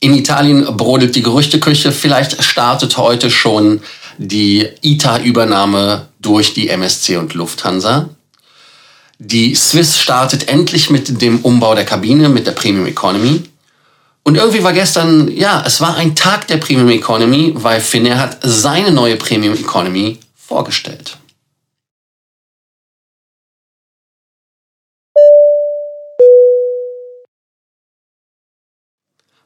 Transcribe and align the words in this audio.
In 0.00 0.14
Italien 0.14 0.64
brodelt 0.76 1.16
die 1.16 1.22
Gerüchteküche. 1.22 1.92
Vielleicht 1.92 2.42
startet 2.42 2.96
heute 2.96 3.30
schon 3.30 3.80
die 4.18 4.66
ITA-Übernahme 4.82 6.08
durch 6.20 6.54
die 6.54 6.68
MSC 6.68 7.16
und 7.16 7.34
Lufthansa. 7.34 8.08
Die 9.18 9.54
Swiss 9.54 9.98
startet 9.98 10.48
endlich 10.48 10.90
mit 10.90 11.20
dem 11.20 11.40
Umbau 11.40 11.74
der 11.74 11.84
Kabine, 11.84 12.28
mit 12.28 12.46
der 12.46 12.52
Premium 12.52 12.86
Economy. 12.86 13.42
Und 14.22 14.36
irgendwie 14.36 14.62
war 14.62 14.72
gestern, 14.72 15.34
ja, 15.34 15.62
es 15.66 15.80
war 15.80 15.96
ein 15.96 16.14
Tag 16.14 16.46
der 16.46 16.58
Premium 16.58 16.90
Economy, 16.90 17.52
weil 17.56 17.80
Finnair 17.80 18.18
hat 18.18 18.38
seine 18.42 18.92
neue 18.92 19.16
Premium 19.16 19.54
Economy 19.54 20.18
vorgestellt. 20.36 21.16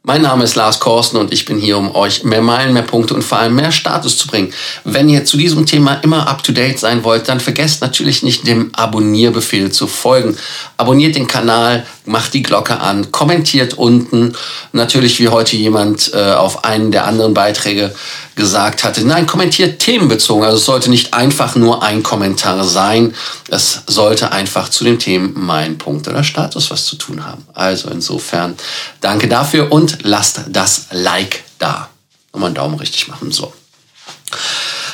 Mein 0.04 0.22
Name 0.22 0.42
ist 0.42 0.56
Lars 0.56 0.80
Korsten 0.80 1.20
und 1.20 1.32
ich 1.32 1.44
bin 1.44 1.58
hier, 1.58 1.78
um 1.78 1.94
euch 1.94 2.24
mehr 2.24 2.42
Meilen, 2.42 2.72
mehr 2.72 2.82
Punkte 2.82 3.14
und 3.14 3.22
vor 3.22 3.38
allem 3.38 3.54
mehr 3.54 3.70
Status 3.70 4.18
zu 4.18 4.26
bringen. 4.26 4.52
Wenn 4.82 5.08
ihr 5.08 5.24
zu 5.24 5.36
diesem 5.36 5.64
Thema 5.64 5.94
immer 6.02 6.26
up-to-date 6.26 6.76
sein 6.76 7.04
wollt, 7.04 7.28
dann 7.28 7.38
vergesst 7.38 7.82
natürlich 7.82 8.24
nicht, 8.24 8.44
dem 8.48 8.74
Abonnierbefehl 8.74 9.70
zu 9.70 9.86
folgen. 9.86 10.36
Abonniert 10.76 11.14
den 11.14 11.28
Kanal, 11.28 11.86
macht 12.04 12.34
die 12.34 12.42
Glocke 12.42 12.80
an, 12.80 13.12
kommentiert 13.12 13.74
unten. 13.74 14.34
Natürlich, 14.72 15.18
wie 15.18 15.28
heute 15.28 15.56
jemand 15.56 16.12
äh, 16.14 16.32
auf 16.32 16.64
einen 16.64 16.92
der 16.92 17.06
anderen 17.06 17.34
Beiträge 17.34 17.94
gesagt 18.34 18.82
hatte, 18.82 19.06
nein, 19.06 19.26
kommentiert 19.26 19.80
themenbezogen. 19.80 20.44
Also 20.44 20.56
es 20.56 20.64
sollte 20.64 20.90
nicht 20.90 21.14
einfach 21.14 21.54
nur 21.54 21.82
ein 21.82 22.02
Kommentar 22.02 22.64
sein. 22.64 23.14
Es 23.48 23.82
sollte 23.86 24.32
einfach 24.32 24.68
zu 24.68 24.84
den 24.84 24.98
Themen 24.98 25.32
mein 25.36 25.78
Punkt 25.78 26.08
oder 26.08 26.24
Status 26.24 26.70
was 26.70 26.86
zu 26.86 26.96
tun 26.96 27.24
haben. 27.24 27.46
Also 27.54 27.90
insofern 27.90 28.56
danke 29.00 29.28
dafür 29.28 29.70
und 29.70 29.98
lasst 30.02 30.40
das 30.48 30.86
Like 30.90 31.44
da. 31.58 31.88
Nochmal 32.32 32.48
einen 32.48 32.54
Daumen 32.54 32.78
richtig 32.78 33.08
machen. 33.08 33.30
So. 33.30 33.52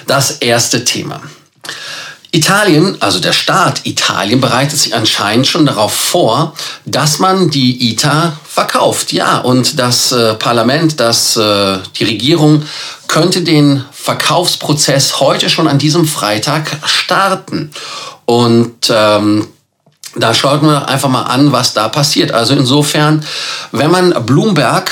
Das 0.07 0.33
erste 0.33 0.85
Thema. 0.85 1.21
Italien, 2.39 2.97
also 3.01 3.19
der 3.19 3.33
Staat 3.33 3.85
Italien, 3.85 4.41
bereitet 4.41 4.79
sich 4.79 4.95
anscheinend 4.95 5.47
schon 5.47 5.67
darauf 5.67 5.93
vor, 5.93 6.55
dass 6.85 7.19
man 7.19 7.51
die 7.51 7.91
ITA 7.91 8.39
verkauft. 8.49 9.13
Ja, 9.13 9.39
und 9.39 9.79
das 9.79 10.13
äh, 10.13 10.35
Parlament, 10.35 11.01
das, 11.01 11.37
äh, 11.37 11.79
die 11.99 12.05
Regierung 12.05 12.63
könnte 13.09 13.43
den 13.43 13.85
Verkaufsprozess 13.93 15.21
heute 15.21 15.51
schon 15.51 15.67
an 15.67 15.79
diesem 15.79 16.07
Freitag 16.07 16.79
starten. 16.87 17.71
Und 18.25 18.91
ähm, 18.91 19.49
da 20.15 20.33
schaut 20.33 20.63
man 20.63 20.85
einfach 20.85 21.09
mal 21.09 21.25
an, 21.25 21.53
was 21.53 21.75
da 21.75 21.89
passiert. 21.89 22.33
Also 22.33 22.55
insofern, 22.55 23.25
wenn 23.73 23.91
man 23.91 24.27
Bloomberg 24.27 24.91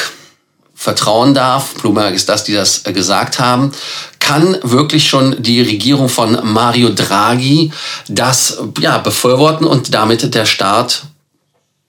vertrauen 0.86 1.34
darf, 1.34 1.74
Bloomberg 1.74 2.14
ist 2.14 2.28
das, 2.28 2.44
die 2.44 2.52
das 2.52 2.86
äh, 2.86 2.92
gesagt 2.92 3.40
haben, 3.40 3.72
kann 4.20 4.56
wirklich 4.62 5.08
schon 5.08 5.34
die 5.42 5.60
Regierung 5.60 6.08
von 6.08 6.38
Mario 6.44 6.90
Draghi 6.90 7.72
das 8.08 8.58
ja, 8.78 8.98
befürworten 8.98 9.66
und 9.66 9.92
damit 9.92 10.32
der 10.32 10.46
Start 10.46 11.02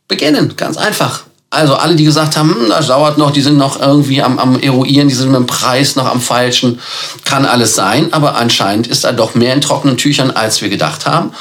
beginnen. 0.07 0.55
Ganz 0.57 0.77
einfach. 0.77 1.25
Also 1.51 1.75
alle, 1.75 1.95
die 1.95 2.05
gesagt 2.05 2.35
haben, 2.37 2.55
hm, 2.55 2.69
das 2.69 2.87
dauert 2.87 3.19
noch, 3.19 3.29
die 3.29 3.41
sind 3.41 3.57
noch 3.57 3.79
irgendwie 3.79 4.23
am, 4.23 4.39
am 4.39 4.59
eruieren, 4.59 5.07
die 5.07 5.13
sind 5.13 5.29
mit 5.29 5.41
dem 5.41 5.45
Preis 5.45 5.95
noch 5.95 6.07
am 6.07 6.19
falschen, 6.19 6.79
kann 7.23 7.45
alles 7.45 7.75
sein, 7.75 8.11
aber 8.13 8.35
anscheinend 8.35 8.87
ist 8.87 9.03
da 9.03 9.11
doch 9.11 9.35
mehr 9.35 9.53
in 9.53 9.61
trockenen 9.61 9.97
Tüchern, 9.97 10.31
als 10.31 10.59
wir 10.61 10.69
gedacht 10.69 11.05
haben. 11.05 11.33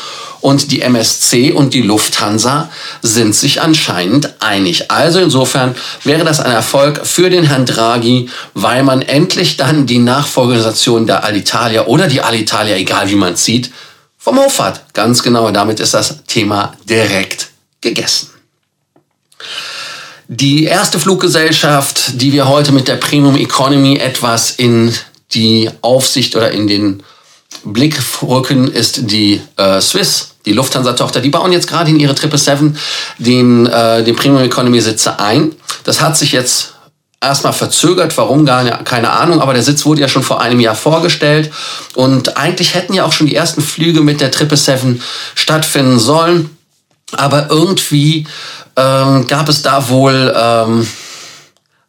Und 0.46 0.70
die 0.70 0.80
MSC 0.80 1.50
und 1.50 1.74
die 1.74 1.82
Lufthansa 1.82 2.70
sind 3.02 3.34
sich 3.34 3.62
anscheinend 3.62 4.40
einig. 4.40 4.92
Also 4.92 5.18
insofern 5.18 5.74
wäre 6.04 6.22
das 6.22 6.38
ein 6.38 6.52
Erfolg 6.52 7.04
für 7.04 7.30
den 7.30 7.42
Herrn 7.42 7.66
Draghi, 7.66 8.30
weil 8.54 8.84
man 8.84 9.02
endlich 9.02 9.56
dann 9.56 9.86
die 9.86 9.98
Nachfolgeorganisation 9.98 11.08
der 11.08 11.24
Alitalia 11.24 11.86
oder 11.86 12.06
die 12.06 12.20
Alitalia, 12.20 12.76
egal 12.76 13.10
wie 13.10 13.16
man 13.16 13.34
sieht, 13.34 13.72
vom 14.18 14.38
Hof 14.38 14.60
hat. 14.60 14.94
Ganz 14.94 15.24
genau, 15.24 15.50
damit 15.50 15.80
ist 15.80 15.94
das 15.94 16.22
Thema 16.28 16.76
direkt 16.88 17.48
gegessen. 17.80 18.30
Die 20.28 20.62
erste 20.62 21.00
Fluggesellschaft, 21.00 22.22
die 22.22 22.32
wir 22.32 22.46
heute 22.46 22.70
mit 22.70 22.86
der 22.86 22.98
Premium 22.98 23.34
Economy 23.34 23.96
etwas 23.96 24.52
in 24.52 24.94
die 25.34 25.68
Aufsicht 25.80 26.36
oder 26.36 26.52
in 26.52 26.68
den 26.68 27.02
Blick 27.66 27.98
rücken, 28.22 28.68
ist 28.68 29.10
die 29.10 29.40
äh, 29.56 29.80
Swiss, 29.80 30.34
die 30.44 30.52
Lufthansa-Tochter. 30.52 31.20
Die 31.20 31.30
bauen 31.30 31.52
jetzt 31.52 31.66
gerade 31.66 31.90
in 31.90 31.98
ihre 31.98 32.14
777 32.14 32.80
den, 33.18 33.66
äh, 33.66 34.04
den 34.04 34.16
Premium 34.16 34.42
Economy 34.42 34.80
Sitze 34.80 35.18
ein. 35.18 35.52
Das 35.84 36.00
hat 36.00 36.16
sich 36.16 36.32
jetzt 36.32 36.74
erstmal 37.20 37.52
verzögert, 37.52 38.16
warum? 38.16 38.46
Gar 38.46 38.62
nicht, 38.64 38.84
keine 38.84 39.10
Ahnung, 39.10 39.40
aber 39.40 39.52
der 39.52 39.62
Sitz 39.62 39.84
wurde 39.84 40.00
ja 40.00 40.08
schon 40.08 40.22
vor 40.22 40.40
einem 40.40 40.60
Jahr 40.60 40.74
vorgestellt. 40.74 41.50
Und 41.94 42.36
eigentlich 42.36 42.74
hätten 42.74 42.94
ja 42.94 43.04
auch 43.04 43.12
schon 43.12 43.26
die 43.26 43.34
ersten 43.34 43.62
Flüge 43.62 44.00
mit 44.00 44.20
der 44.20 44.32
777 44.32 45.02
stattfinden 45.34 45.98
sollen, 45.98 46.56
aber 47.12 47.50
irgendwie 47.50 48.26
ähm, 48.76 49.26
gab 49.26 49.48
es 49.48 49.62
da 49.62 49.88
wohl 49.88 50.34
ähm, 50.36 50.86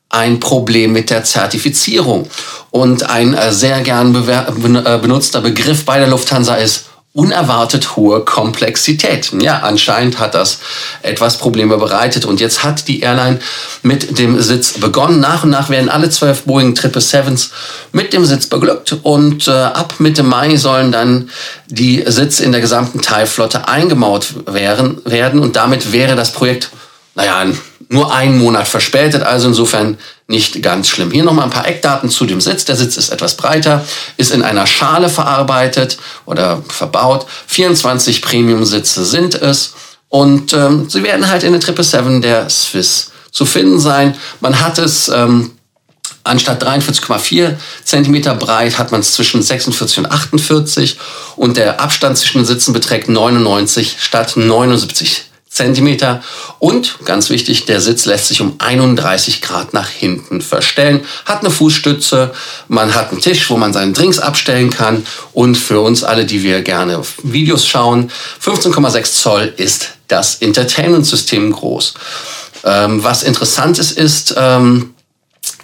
ein 0.09 0.39
Problem 0.39 0.93
mit 0.93 1.09
der 1.09 1.23
Zertifizierung. 1.23 2.29
Und 2.71 3.09
ein 3.09 3.33
äh, 3.33 3.51
sehr 3.51 3.81
gern 3.81 4.15
äh, 4.15 4.97
benutzter 4.99 5.41
Begriff 5.41 5.85
bei 5.85 5.99
der 5.99 6.07
Lufthansa 6.07 6.55
ist 6.55 6.85
unerwartet 7.17 7.95
hohe 7.95 8.23
Komplexität. 8.23 9.31
Ja, 9.41 9.61
anscheinend 9.61 10.19
hat 10.19 10.35
das 10.35 10.59
etwas 11.01 11.37
Probleme 11.39 11.77
bereitet. 11.77 12.25
Und 12.25 12.39
jetzt 12.39 12.63
hat 12.63 12.87
die 12.87 12.99
Airline 12.99 13.39
mit 13.81 14.19
dem 14.19 14.39
Sitz 14.39 14.73
begonnen. 14.73 15.19
Nach 15.19 15.43
und 15.43 15.49
nach 15.49 15.69
werden 15.69 15.89
alle 15.89 16.11
zwölf 16.11 16.43
Boeing 16.43 16.75
777s 16.75 17.49
mit 17.91 18.13
dem 18.13 18.23
Sitz 18.23 18.45
beglückt. 18.45 18.97
Und 19.01 19.47
äh, 19.47 19.51
ab 19.51 19.95
Mitte 19.97 20.21
Mai 20.21 20.57
sollen 20.57 20.91
dann 20.91 21.31
die 21.65 22.03
Sitze 22.05 22.43
in 22.43 22.51
der 22.51 22.61
gesamten 22.61 23.01
Teilflotte 23.01 23.67
eingemauert 23.67 24.45
werden. 24.45 25.39
Und 25.39 25.55
damit 25.55 25.91
wäre 25.91 26.15
das 26.15 26.31
Projekt, 26.31 26.69
naja, 27.15 27.47
nur 27.89 28.13
einen 28.13 28.37
Monat 28.37 28.67
verspätet. 28.67 29.23
Also 29.23 29.47
insofern 29.47 29.97
nicht 30.27 30.61
ganz 30.61 30.89
schlimm. 30.89 31.11
Hier 31.11 31.23
nochmal 31.23 31.45
ein 31.45 31.51
paar 31.51 31.67
Eckdaten 31.67 32.09
zu 32.09 32.25
dem 32.25 32.41
Sitz. 32.41 32.65
Der 32.65 32.75
Sitz 32.75 32.97
ist 32.97 33.09
etwas 33.09 33.37
breiter, 33.37 33.85
ist 34.17 34.31
in 34.31 34.43
einer 34.43 34.67
Schale 34.67 35.09
verarbeitet 35.09 35.97
oder 36.25 36.61
verbaut. 36.67 37.25
24 37.47 38.21
Premium-Sitze 38.21 39.05
sind 39.05 39.35
es. 39.35 39.73
Und 40.09 40.53
ähm, 40.53 40.89
sie 40.89 41.03
werden 41.03 41.29
halt 41.29 41.43
in 41.43 41.51
der 41.51 41.61
777 41.61 42.21
der 42.21 42.49
Swiss 42.49 43.11
zu 43.31 43.45
finden 43.45 43.79
sein. 43.79 44.15
Man 44.39 44.59
hat 44.61 44.79
es 44.79 45.09
ähm, 45.09 45.51
anstatt 46.23 46.63
43,4 46.63 47.55
Zentimeter 47.83 48.35
breit, 48.35 48.77
hat 48.77 48.91
man 48.91 49.01
es 49.01 49.13
zwischen 49.13 49.41
46 49.41 49.99
und 49.99 50.11
48 50.11 50.97
und 51.35 51.57
der 51.57 51.81
Abstand 51.81 52.17
zwischen 52.17 52.39
den 52.39 52.45
Sitzen 52.45 52.73
beträgt 52.73 53.09
99 53.09 53.97
statt 53.99 54.33
79 54.35 55.26
Zentimeter. 55.57 56.23
Und 56.59 56.99
ganz 57.05 57.29
wichtig, 57.29 57.65
der 57.65 57.81
Sitz 57.81 58.05
lässt 58.05 58.27
sich 58.27 58.41
um 58.41 58.55
31 58.59 59.41
Grad 59.41 59.73
nach 59.73 59.89
hinten 59.89 60.41
verstellen, 60.41 61.01
hat 61.25 61.41
eine 61.41 61.51
Fußstütze, 61.51 62.33
man 62.67 62.95
hat 62.95 63.11
einen 63.11 63.21
Tisch, 63.21 63.49
wo 63.49 63.57
man 63.57 63.73
seine 63.73 63.91
Drinks 63.91 64.19
abstellen 64.19 64.69
kann. 64.69 65.05
Und 65.33 65.55
für 65.55 65.81
uns 65.81 66.03
alle, 66.03 66.25
die 66.25 66.43
wir 66.43 66.61
gerne 66.61 67.01
Videos 67.23 67.67
schauen, 67.67 68.11
15,6 68.43 69.21
Zoll 69.21 69.53
ist 69.57 69.89
das 70.07 70.35
Entertainment-System 70.35 71.51
groß. 71.51 71.93
Ähm, 72.63 73.03
was 73.03 73.23
interessant 73.23 73.79
ist, 73.79 73.91
ist, 73.91 74.35
ähm, 74.37 74.93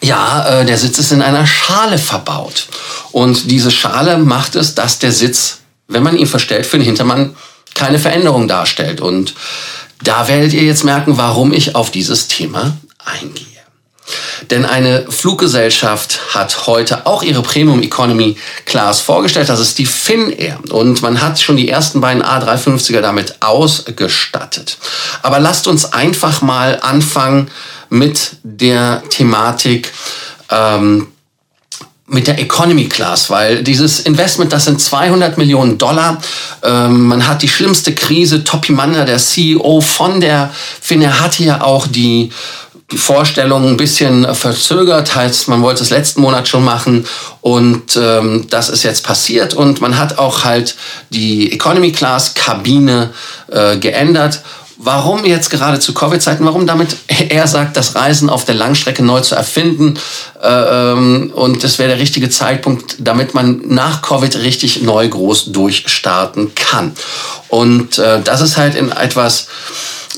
ja, 0.02 0.62
äh, 0.62 0.66
der 0.66 0.78
Sitz 0.78 1.00
ist 1.00 1.12
in 1.12 1.22
einer 1.22 1.48
Schale 1.48 1.98
verbaut. 1.98 2.68
Und 3.12 3.50
diese 3.50 3.72
Schale 3.72 4.18
macht 4.18 4.56
es, 4.56 4.76
dass 4.76 5.00
der 5.00 5.12
Sitz, 5.12 5.60
wenn 5.88 6.04
man 6.04 6.18
ihn 6.18 6.28
verstellt, 6.28 6.66
für 6.66 6.78
den 6.78 6.86
Hintermann 6.86 7.36
keine 7.74 8.00
Veränderung 8.00 8.48
darstellt. 8.48 9.02
Und 9.02 9.34
da 10.04 10.28
werdet 10.28 10.54
ihr 10.54 10.64
jetzt 10.64 10.84
merken, 10.84 11.18
warum 11.18 11.54
ich 11.54 11.76
auf 11.76 11.92
dieses 11.92 12.28
Thema 12.28 12.78
eingehe. 13.04 13.48
Denn 14.52 14.66
eine 14.66 15.10
Fluggesellschaft 15.10 16.36
hat 16.36 16.68
heute 16.68 17.06
auch 17.06 17.24
ihre 17.24 17.42
Premium 17.42 17.82
Economy 17.82 18.38
Class 18.66 19.00
vorgestellt. 19.00 19.50
Das 19.50 19.60
ist 19.60 19.78
die 19.78 19.86
Finnair. 19.86 20.60
Und 20.70 21.02
man 21.02 21.22
hat 21.22 21.40
schon 21.40 21.56
die 21.56 21.70
ersten 21.70 22.02
beiden 22.02 22.22
A350er 22.22 23.02
damit 23.02 23.42
ausgestattet. 23.42 24.78
Aber 25.22 25.40
lasst 25.40 25.68
uns 25.68 25.94
einfach 25.94 26.42
mal 26.42 26.80
anfangen 26.82 27.50
mit 27.90 28.38
der 28.44 29.04
Thematik 29.10 29.94
ähm, 30.50 31.13
mit 32.14 32.28
der 32.28 32.40
Economy 32.40 32.86
Class, 32.88 33.30
weil 33.30 33.64
dieses 33.64 34.00
Investment, 34.02 34.54
das 34.54 34.66
sind 34.66 34.80
200 34.80 35.38
Millionen 35.38 35.78
Dollar. 35.78 36.22
Ähm, 36.64 37.08
man 37.08 37.28
hat 37.28 37.42
die 37.42 37.50
schlimmste 37.50 37.94
Krise. 37.94 38.44
Topi 38.44 38.72
Manda, 38.72 39.04
der 39.04 39.18
CEO 39.18 39.82
von 39.82 40.22
der 40.22 40.52
Finnair, 40.80 41.20
hatte 41.20 41.44
ja 41.44 41.62
auch 41.62 41.88
die 41.88 42.32
die 42.92 42.98
Vorstellung 42.98 43.68
ein 43.68 43.78
bisschen 43.78 44.36
verzögert, 44.36 45.16
heißt, 45.16 45.48
man 45.48 45.64
wollte 45.64 45.82
es 45.82 45.90
letzten 45.90 46.22
Monat 46.22 46.48
schon 46.48 46.64
machen 46.64 47.08
und 47.42 47.98
ähm, 47.98 48.46
das 48.52 48.70
ist 48.70 48.84
jetzt 48.84 49.04
passiert 49.04 49.56
und 49.56 49.82
man 49.82 49.98
hat 49.98 50.20
auch 50.20 50.44
halt 50.44 50.76
die 51.10 51.52
Economy 51.52 51.92
Class 51.92 52.36
Kabine 52.36 53.10
äh, 53.52 53.78
geändert 53.78 54.42
Warum 54.86 55.24
jetzt 55.24 55.50
gerade 55.50 55.80
zu 55.80 55.94
Covid-Zeiten? 55.94 56.46
Warum 56.46 56.68
damit 56.68 56.98
er 57.30 57.48
sagt, 57.48 57.78
das 57.78 57.96
Reisen 57.96 58.30
auf 58.30 58.44
der 58.44 58.56
Langstrecke 58.56 59.04
neu 59.04 59.22
zu 59.22 59.36
erfinden 59.36 59.98
äh, 60.42 60.48
ähm, 60.48 61.32
und 61.34 61.64
das 61.64 61.80
wäre 61.80 61.90
der 61.90 62.00
richtige 62.00 62.30
Zeitpunkt, 62.30 62.98
damit 63.00 63.34
man 63.34 63.62
nach 63.68 64.02
Covid 64.02 64.36
richtig 64.38 64.82
neu 64.82 65.08
groß 65.08 65.52
durchstarten 65.52 66.54
kann. 66.56 66.94
Und 67.48 67.98
äh, 67.98 68.22
das 68.22 68.42
ist 68.42 68.58
halt 68.58 68.76
in 68.76 68.92
etwas 68.92 69.48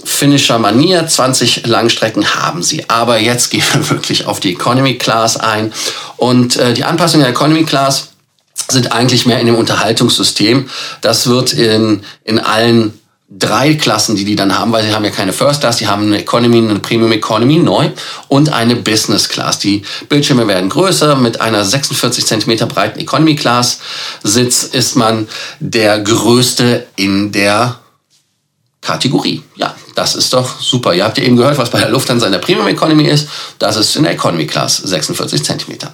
finnischer 0.03 0.57
Manier. 0.57 1.07
20 1.07 1.67
Langstrecken 1.67 2.35
haben 2.35 2.63
sie. 2.63 2.89
Aber 2.89 3.19
jetzt 3.19 3.49
gehen 3.51 3.63
wir 3.73 3.89
wirklich 3.89 4.25
auf 4.25 4.39
die 4.39 4.53
Economy 4.53 4.97
Class 4.97 5.37
ein. 5.37 5.73
Und 6.17 6.57
äh, 6.57 6.73
die 6.73 6.85
Anpassung 6.85 7.19
der 7.19 7.29
Economy 7.29 7.65
Class 7.65 8.09
sind 8.67 8.91
eigentlich 8.91 9.25
mehr 9.25 9.39
in 9.39 9.45
dem 9.45 9.55
Unterhaltungssystem. 9.55 10.69
Das 11.01 11.27
wird 11.27 11.53
in, 11.53 12.03
in 12.23 12.39
allen 12.39 12.99
drei 13.27 13.73
Klassen, 13.73 14.15
die 14.15 14.23
die 14.23 14.35
dann 14.35 14.57
haben, 14.57 14.71
weil 14.71 14.85
sie 14.85 14.93
haben 14.93 15.03
ja 15.03 15.09
keine 15.09 15.33
First 15.33 15.61
Class, 15.61 15.77
die 15.77 15.87
haben 15.87 16.03
eine 16.03 16.19
Economy, 16.19 16.57
eine 16.57 16.79
Premium 16.79 17.11
Economy 17.11 17.57
neu 17.57 17.89
und 18.27 18.53
eine 18.53 18.75
Business 18.75 19.29
Class. 19.29 19.59
Die 19.59 19.81
Bildschirme 20.09 20.47
werden 20.47 20.69
größer. 20.69 21.15
Mit 21.15 21.41
einer 21.41 21.65
46 21.65 22.25
Zentimeter 22.25 22.67
breiten 22.67 22.99
Economy 22.99 23.35
Class 23.35 23.79
Sitz 24.23 24.63
ist 24.63 24.95
man 24.95 25.27
der 25.59 25.99
größte 25.99 26.85
in 26.95 27.31
der 27.31 27.79
Kategorie. 28.85 29.41
Ja, 29.55 29.75
das 29.95 30.15
ist 30.15 30.31
doch 30.33 30.59
super. 30.59 30.93
Ihr 30.93 31.03
habt 31.03 31.17
ja 31.17 31.23
eben 31.23 31.35
gehört, 31.35 31.57
was 31.57 31.71
bei 31.71 31.79
der 31.79 31.89
Lufthansa 31.89 32.27
in 32.27 32.31
der 32.31 32.39
Premium 32.39 32.67
Economy 32.67 33.05
ist. 33.05 33.27
Das 33.57 33.75
ist 33.75 33.95
in 33.95 34.03
der 34.03 34.13
Economy 34.13 34.45
Class 34.45 34.77
46 34.77 35.43
Zentimeter. 35.43 35.93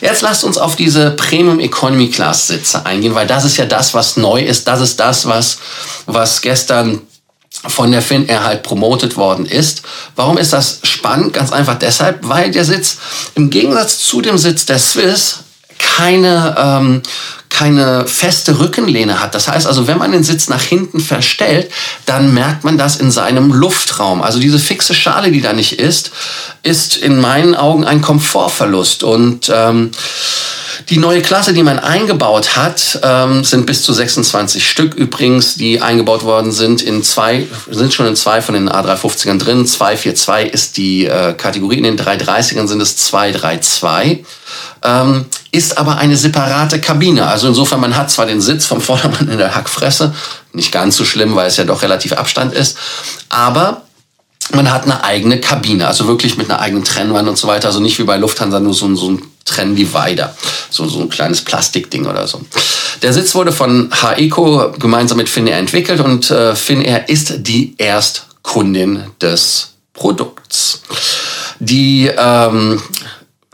Jetzt 0.00 0.22
lasst 0.22 0.44
uns 0.44 0.58
auf 0.58 0.76
diese 0.76 1.12
Premium 1.12 1.58
Economy 1.60 2.10
Class 2.10 2.48
Sitze 2.48 2.84
eingehen, 2.84 3.14
weil 3.14 3.26
das 3.26 3.44
ist 3.44 3.56
ja 3.56 3.64
das, 3.64 3.94
was 3.94 4.16
neu 4.16 4.42
ist. 4.42 4.68
Das 4.68 4.80
ist 4.80 5.00
das, 5.00 5.26
was, 5.26 5.58
was 6.04 6.42
gestern 6.42 7.00
von 7.66 7.90
der 7.90 8.02
Finnair 8.02 8.44
halt 8.44 8.62
promotet 8.62 9.16
worden 9.16 9.46
ist. 9.46 9.82
Warum 10.14 10.36
ist 10.36 10.52
das 10.52 10.80
spannend? 10.82 11.32
Ganz 11.32 11.52
einfach 11.52 11.78
deshalb, 11.78 12.18
weil 12.22 12.50
der 12.50 12.64
Sitz 12.64 12.98
im 13.34 13.48
Gegensatz 13.48 13.98
zu 14.00 14.20
dem 14.20 14.36
Sitz 14.36 14.66
der 14.66 14.78
Swiss 14.78 15.38
keine, 15.78 16.54
ähm, 16.58 17.02
keine 17.56 18.06
feste 18.06 18.58
Rückenlehne 18.58 19.20
hat. 19.20 19.34
Das 19.34 19.48
heißt 19.48 19.66
also, 19.66 19.86
wenn 19.86 19.96
man 19.96 20.12
den 20.12 20.24
Sitz 20.24 20.48
nach 20.48 20.60
hinten 20.60 21.00
verstellt, 21.00 21.70
dann 22.04 22.34
merkt 22.34 22.64
man 22.64 22.76
das 22.76 22.96
in 22.96 23.10
seinem 23.10 23.50
Luftraum. 23.50 24.20
Also 24.20 24.38
diese 24.38 24.58
fixe 24.58 24.92
Schale, 24.92 25.30
die 25.30 25.40
da 25.40 25.54
nicht 25.54 25.78
ist, 25.78 26.10
ist 26.62 26.98
in 26.98 27.18
meinen 27.18 27.54
Augen 27.54 27.86
ein 27.86 28.02
Komfortverlust. 28.02 29.04
Und 29.04 29.50
ähm, 29.54 29.90
die 30.90 30.98
neue 30.98 31.22
Klasse, 31.22 31.54
die 31.54 31.62
man 31.62 31.78
eingebaut 31.78 32.56
hat, 32.56 33.00
ähm, 33.02 33.42
sind 33.42 33.64
bis 33.64 33.82
zu 33.82 33.94
26 33.94 34.68
Stück 34.68 34.92
übrigens, 34.94 35.54
die 35.54 35.80
eingebaut 35.80 36.24
worden 36.24 36.52
sind. 36.52 36.82
In 36.82 37.02
zwei, 37.02 37.46
sind 37.70 37.94
schon 37.94 38.06
in 38.06 38.16
zwei 38.16 38.42
von 38.42 38.54
den 38.54 38.68
A350ern 38.68 39.38
drin. 39.38 39.66
242 39.66 40.52
ist 40.52 40.76
die 40.76 41.06
äh, 41.06 41.32
Kategorie. 41.32 41.78
In 41.78 41.84
den 41.84 41.98
330ern 41.98 42.66
sind 42.66 42.82
es 42.82 42.98
232. 42.98 44.26
Ähm, 44.82 45.26
ist 45.52 45.78
aber 45.78 45.96
eine 45.96 46.16
separate 46.16 46.80
Kabine. 46.80 47.26
Also 47.26 47.48
insofern, 47.48 47.80
man 47.80 47.96
hat 47.96 48.10
zwar 48.10 48.26
den 48.26 48.40
Sitz 48.40 48.66
vom 48.66 48.80
Vordermann 48.80 49.28
in 49.28 49.38
der 49.38 49.54
Hackfresse, 49.54 50.14
nicht 50.52 50.72
ganz 50.72 50.96
so 50.96 51.04
schlimm, 51.04 51.34
weil 51.34 51.48
es 51.48 51.56
ja 51.56 51.64
doch 51.64 51.82
relativ 51.82 52.12
Abstand 52.12 52.52
ist, 52.54 52.76
aber 53.28 53.82
man 54.52 54.72
hat 54.72 54.84
eine 54.84 55.02
eigene 55.02 55.40
Kabine, 55.40 55.88
also 55.88 56.06
wirklich 56.06 56.36
mit 56.36 56.50
einer 56.50 56.60
eigenen 56.60 56.84
Trennwand 56.84 57.28
und 57.28 57.36
so 57.36 57.48
weiter. 57.48 57.68
Also 57.68 57.80
nicht 57.80 57.98
wie 57.98 58.04
bei 58.04 58.16
Lufthansa 58.16 58.60
nur 58.60 58.74
so, 58.74 58.94
so 58.94 59.10
ein 59.10 59.22
Trenndivider, 59.44 60.34
so, 60.70 60.86
so 60.88 61.00
ein 61.00 61.08
kleines 61.08 61.40
Plastikding 61.42 62.06
oder 62.06 62.26
so. 62.26 62.40
Der 63.02 63.12
Sitz 63.12 63.34
wurde 63.34 63.52
von 63.52 63.90
HECO 63.92 64.72
gemeinsam 64.78 65.18
mit 65.18 65.28
Finnair 65.28 65.58
entwickelt 65.58 66.00
und 66.00 66.30
äh, 66.30 66.54
Finnair 66.54 67.08
ist 67.08 67.46
die 67.46 67.74
Erstkundin 67.78 69.04
des 69.20 69.74
Produkts. 69.92 70.82
Die 71.58 72.10
ähm, 72.16 72.82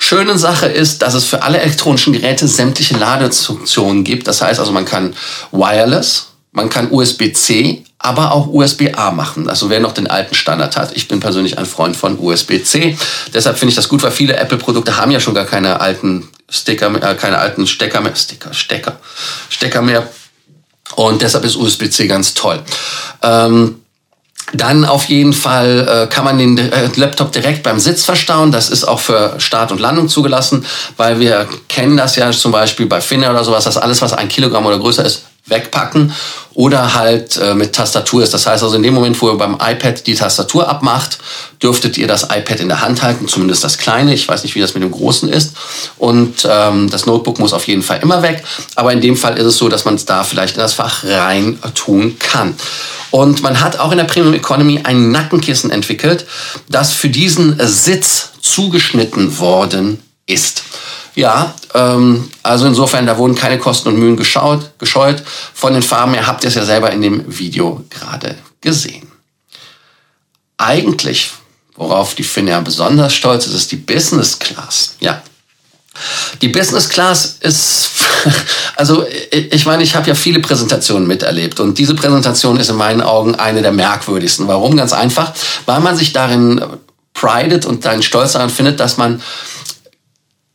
schöne 0.02 0.36
Sache 0.36 0.66
ist, 0.66 1.02
dass 1.02 1.14
es 1.14 1.24
für 1.24 1.42
alle 1.42 1.60
elektronischen 1.60 2.12
Geräte 2.12 2.48
sämtliche 2.48 2.96
Ladefunktionen 2.96 4.02
gibt. 4.04 4.26
Das 4.26 4.42
heißt 4.42 4.58
also, 4.58 4.72
man 4.72 4.84
kann 4.84 5.14
Wireless, 5.52 6.28
man 6.50 6.68
kann 6.68 6.90
USB-C, 6.90 7.84
aber 7.98 8.32
auch 8.32 8.48
USB-A 8.48 9.12
machen. 9.12 9.48
Also 9.48 9.70
wer 9.70 9.78
noch 9.78 9.92
den 9.92 10.08
alten 10.08 10.34
Standard 10.34 10.76
hat. 10.76 10.96
Ich 10.96 11.06
bin 11.06 11.20
persönlich 11.20 11.56
ein 11.56 11.66
Freund 11.66 11.96
von 11.96 12.18
USB-C. 12.18 12.98
Deshalb 13.32 13.58
finde 13.58 13.70
ich 13.70 13.76
das 13.76 13.88
gut, 13.88 14.02
weil 14.02 14.10
viele 14.10 14.36
Apple-Produkte 14.36 14.96
haben 14.96 15.12
ja 15.12 15.20
schon 15.20 15.34
gar 15.34 15.46
keine 15.46 15.80
alten 15.80 16.28
Sticker, 16.50 16.92
äh, 16.94 17.14
keine 17.14 17.38
alten 17.38 17.66
Stecker 17.66 18.00
mehr, 18.00 18.16
Sticker, 18.16 18.52
Stecker, 18.52 18.98
Stecker 19.48 19.82
mehr. 19.82 20.08
Und 20.96 21.22
deshalb 21.22 21.44
ist 21.44 21.56
USB-C 21.56 22.08
ganz 22.08 22.34
toll. 22.34 22.60
Ähm, 23.22 23.81
dann 24.52 24.84
auf 24.84 25.04
jeden 25.06 25.32
Fall 25.32 25.88
äh, 25.88 26.06
kann 26.12 26.24
man 26.24 26.38
den 26.38 26.58
äh, 26.58 26.88
Laptop 26.96 27.32
direkt 27.32 27.62
beim 27.62 27.78
Sitz 27.78 28.04
verstauen. 28.04 28.52
Das 28.52 28.68
ist 28.68 28.84
auch 28.84 29.00
für 29.00 29.34
Start 29.38 29.72
und 29.72 29.80
Landung 29.80 30.08
zugelassen, 30.08 30.64
weil 30.96 31.20
wir 31.20 31.48
kennen 31.68 31.96
das 31.96 32.16
ja 32.16 32.30
zum 32.32 32.52
Beispiel 32.52 32.86
bei 32.86 33.00
Finne 33.00 33.30
oder 33.30 33.44
sowas, 33.44 33.64
dass 33.64 33.76
alles, 33.76 34.02
was 34.02 34.12
ein 34.12 34.28
Kilogramm 34.28 34.66
oder 34.66 34.78
größer 34.78 35.04
ist, 35.04 35.24
wegpacken 35.46 36.12
oder 36.54 36.94
halt 36.94 37.36
äh, 37.36 37.54
mit 37.54 37.72
Tastatur 37.72 38.22
ist. 38.22 38.32
Das 38.32 38.46
heißt 38.46 38.62
also 38.62 38.76
in 38.76 38.82
dem 38.82 38.94
Moment, 38.94 39.20
wo 39.20 39.30
ihr 39.30 39.36
beim 39.36 39.54
iPad 39.54 40.06
die 40.06 40.14
Tastatur 40.14 40.68
abmacht, 40.68 41.18
dürftet 41.62 41.98
ihr 41.98 42.06
das 42.06 42.24
iPad 42.24 42.60
in 42.60 42.68
der 42.68 42.80
Hand 42.80 43.02
halten, 43.02 43.26
zumindest 43.26 43.64
das 43.64 43.78
kleine. 43.78 44.14
Ich 44.14 44.28
weiß 44.28 44.44
nicht, 44.44 44.54
wie 44.54 44.60
das 44.60 44.74
mit 44.74 44.82
dem 44.82 44.92
großen 44.92 45.28
ist. 45.28 45.54
Und 45.98 46.46
ähm, 46.48 46.88
das 46.90 47.06
Notebook 47.06 47.38
muss 47.38 47.52
auf 47.52 47.66
jeden 47.66 47.82
Fall 47.82 48.00
immer 48.02 48.22
weg. 48.22 48.44
Aber 48.76 48.92
in 48.92 49.00
dem 49.00 49.16
Fall 49.16 49.36
ist 49.36 49.46
es 49.46 49.56
so, 49.56 49.68
dass 49.68 49.84
man 49.84 49.96
es 49.96 50.04
da 50.04 50.22
vielleicht 50.22 50.54
in 50.54 50.60
das 50.60 50.74
Fach 50.74 51.02
rein 51.04 51.58
tun 51.74 52.16
kann. 52.18 52.54
Und 53.10 53.42
man 53.42 53.60
hat 53.60 53.78
auch 53.78 53.92
in 53.92 53.98
der 53.98 54.04
Premium 54.04 54.34
Economy 54.34 54.80
ein 54.84 55.10
Nackenkissen 55.10 55.70
entwickelt, 55.70 56.26
das 56.68 56.92
für 56.92 57.08
diesen 57.08 57.58
Sitz 57.66 58.30
zugeschnitten 58.40 59.38
worden 59.38 60.00
ist. 60.26 60.62
Ja, 61.14 61.54
ähm, 61.74 62.30
also 62.42 62.66
insofern, 62.66 63.06
da 63.06 63.18
wurden 63.18 63.34
keine 63.34 63.58
Kosten 63.58 63.88
und 63.88 63.98
Mühen 63.98 64.16
geschaut, 64.16 64.78
gescheut. 64.78 65.22
Von 65.54 65.74
den 65.74 65.82
Farben 65.82 66.14
her 66.14 66.26
habt 66.26 66.44
ihr 66.44 66.48
es 66.48 66.54
ja 66.54 66.64
selber 66.64 66.90
in 66.90 67.02
dem 67.02 67.38
Video 67.38 67.84
gerade 67.90 68.36
gesehen. 68.60 69.08
Eigentlich, 70.56 71.32
worauf 71.74 72.14
die 72.14 72.22
Finnair 72.22 72.62
besonders 72.62 73.14
stolz 73.14 73.46
ist, 73.46 73.54
ist 73.54 73.72
die 73.72 73.76
Business 73.76 74.38
Class. 74.38 74.96
Ja, 75.00 75.22
die 76.40 76.48
Business 76.48 76.88
Class 76.88 77.36
ist, 77.40 77.90
also 78.76 79.04
ich 79.30 79.66
meine, 79.66 79.82
ich 79.82 79.94
habe 79.94 80.08
ja 80.08 80.14
viele 80.14 80.40
Präsentationen 80.40 81.06
miterlebt 81.06 81.60
und 81.60 81.78
diese 81.78 81.94
Präsentation 81.94 82.58
ist 82.58 82.70
in 82.70 82.76
meinen 82.76 83.02
Augen 83.02 83.34
eine 83.34 83.62
der 83.62 83.72
merkwürdigsten. 83.72 84.48
Warum? 84.48 84.76
Ganz 84.76 84.92
einfach, 84.92 85.32
weil 85.66 85.80
man 85.80 85.96
sich 85.96 86.12
darin 86.12 86.64
pridet 87.12 87.66
und 87.66 87.86
einen 87.86 88.02
Stolz 88.02 88.32
daran 88.32 88.50
findet, 88.50 88.80
dass 88.80 88.96
man 88.96 89.22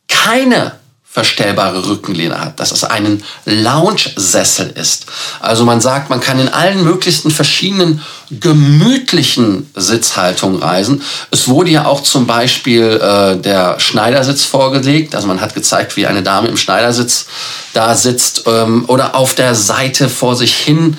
keine 0.07 0.73
verstellbare 1.17 1.87
Rückenlehne 1.87 2.39
hat, 2.39 2.59
dass 2.59 2.71
es 2.71 2.83
einen 2.83 3.23
Lounge-Sessel 3.45 4.69
ist. 4.69 5.07
Also 5.39 5.65
man 5.65 5.81
sagt, 5.81 6.11
man 6.11 6.19
kann 6.19 6.39
in 6.39 6.47
allen 6.47 6.83
möglichsten 6.83 7.31
verschiedenen 7.31 8.03
gemütlichen 8.29 9.67
Sitzhaltungen 9.73 10.61
reisen. 10.61 11.01
Es 11.31 11.47
wurde 11.47 11.71
ja 11.71 11.85
auch 11.85 12.03
zum 12.03 12.27
Beispiel 12.27 13.01
äh, 13.01 13.35
der 13.35 13.79
Schneidersitz 13.79 14.45
vorgelegt. 14.45 15.15
Also 15.15 15.25
man 15.25 15.41
hat 15.41 15.55
gezeigt, 15.55 15.97
wie 15.97 16.05
eine 16.05 16.21
Dame 16.21 16.49
im 16.49 16.57
Schneidersitz 16.57 17.25
da 17.73 17.95
sitzt 17.95 18.43
ähm, 18.45 18.85
oder 18.87 19.15
auf 19.15 19.33
der 19.33 19.55
Seite 19.55 20.09
vor 20.09 20.35
sich 20.35 20.55
hin 20.55 20.97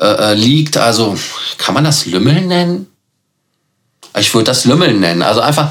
äh, 0.00 0.32
äh 0.32 0.34
liegt. 0.34 0.78
Also 0.78 1.16
kann 1.58 1.74
man 1.74 1.84
das 1.84 2.06
Lümmeln 2.06 2.48
nennen? 2.48 2.89
Ich 4.18 4.34
würde 4.34 4.46
das 4.46 4.64
Lümmeln 4.64 5.00
nennen. 5.00 5.22
Also 5.22 5.40
einfach, 5.40 5.68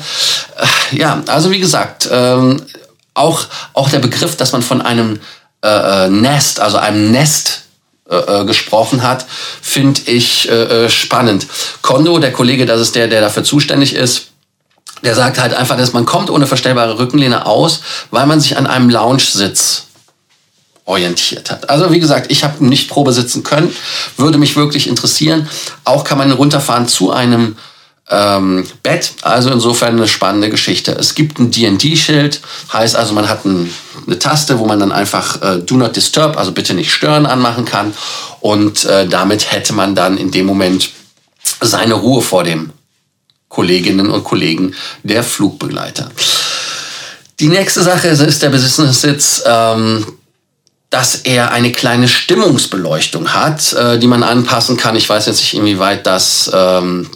äh, 0.57 0.97
ja, 0.97 1.21
also 1.27 1.51
wie 1.51 1.59
gesagt, 1.59 2.07
ähm, 2.11 2.61
auch, 3.13 3.45
auch 3.73 3.89
der 3.89 3.99
Begriff, 3.99 4.37
dass 4.37 4.51
man 4.51 4.61
von 4.61 4.81
einem 4.81 5.19
äh, 5.63 6.05
äh, 6.05 6.09
Nest, 6.09 6.59
also 6.59 6.77
einem 6.77 7.11
Nest 7.11 7.63
äh, 8.09 8.15
äh 8.15 8.45
gesprochen 8.45 9.03
hat, 9.03 9.25
finde 9.61 10.01
ich 10.05 10.49
äh, 10.49 10.89
spannend. 10.89 11.47
Kondo, 11.81 12.17
der 12.19 12.31
Kollege, 12.31 12.65
das 12.65 12.79
ist 12.79 12.95
der, 12.95 13.07
der 13.07 13.21
dafür 13.21 13.43
zuständig 13.43 13.93
ist, 13.93 14.27
der 15.03 15.15
sagt 15.15 15.39
halt 15.39 15.53
einfach, 15.53 15.77
dass 15.77 15.93
man 15.93 16.05
kommt 16.05 16.29
ohne 16.29 16.47
verstellbare 16.47 16.97
Rückenlehne 16.97 17.45
aus, 17.45 17.81
weil 18.11 18.25
man 18.25 18.39
sich 18.39 18.57
an 18.57 18.67
einem 18.67 18.89
Lounge-Sitz 18.89 19.83
orientiert 20.85 21.51
hat. 21.51 21.69
Also 21.69 21.91
wie 21.91 21.99
gesagt, 21.99 22.31
ich 22.31 22.43
habe 22.43 22.65
nicht 22.65 22.89
Probe 22.89 23.13
sitzen 23.13 23.43
können, 23.43 23.73
würde 24.17 24.37
mich 24.37 24.55
wirklich 24.55 24.87
interessieren. 24.87 25.47
Auch 25.83 26.03
kann 26.03 26.17
man 26.17 26.31
runterfahren 26.31 26.87
zu 26.87 27.11
einem 27.11 27.57
ähm, 28.09 28.65
Bett. 28.83 29.11
Also 29.21 29.51
insofern 29.51 29.95
eine 29.95 30.07
spannende 30.07 30.49
Geschichte. 30.49 30.93
Es 30.93 31.15
gibt 31.15 31.39
ein 31.39 31.51
DD-Schild, 31.51 32.41
heißt 32.73 32.95
also, 32.95 33.13
man 33.13 33.29
hat 33.29 33.45
ein, 33.45 33.73
eine 34.05 34.19
Taste, 34.19 34.59
wo 34.59 34.65
man 34.65 34.79
dann 34.79 34.91
einfach 34.91 35.41
äh, 35.41 35.59
Do 35.59 35.75
Not 35.75 35.95
Disturb, 35.95 36.37
also 36.37 36.51
bitte 36.51 36.73
nicht 36.73 36.91
stören, 36.91 37.25
anmachen 37.25 37.65
kann. 37.65 37.93
Und 38.39 38.85
äh, 38.85 39.07
damit 39.07 39.51
hätte 39.51 39.73
man 39.73 39.95
dann 39.95 40.17
in 40.17 40.31
dem 40.31 40.45
Moment 40.45 40.89
seine 41.61 41.95
Ruhe 41.95 42.21
vor 42.21 42.43
dem 42.43 42.71
Kolleginnen 43.47 44.09
und 44.09 44.23
Kollegen 44.23 44.75
der 45.03 45.23
Flugbegleiter. 45.23 46.09
Die 47.39 47.47
nächste 47.47 47.81
Sache 47.83 48.07
ist 48.07 48.41
der 48.41 48.49
Besitzungssitz. 48.49 49.43
Ähm, 49.45 50.05
dass 50.89 51.15
er 51.17 51.51
eine 51.51 51.71
kleine 51.71 52.07
Stimmungsbeleuchtung 52.07 53.33
hat, 53.33 53.73
äh, 53.73 53.99
die 53.99 54.07
man 54.07 54.23
anpassen 54.23 54.75
kann. 54.75 54.95
Ich 54.95 55.07
weiß 55.07 55.27
jetzt 55.27 55.41
nicht, 55.41 55.53
inwieweit 55.53 56.07
das 56.07 56.49
ähm, 56.51 57.07